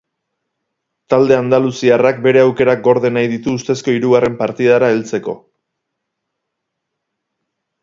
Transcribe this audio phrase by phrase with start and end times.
[1.13, 5.39] Talde andaluziarrak bere aukerak gorde nahi ditu ustezko hirugarren partidara heltzeko.